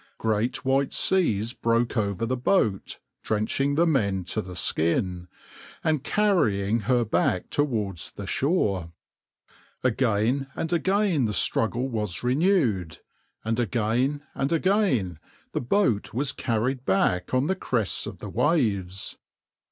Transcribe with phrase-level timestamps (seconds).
[0.17, 5.27] Great white seas broke over the boat, drenching the men to the skin,
[5.83, 8.91] and carrying her back towards the shore.
[9.83, 12.97] Again and again the struggle was renewed,
[13.45, 15.19] and again and again
[15.51, 19.17] the boat was carried back on the crests of the waves.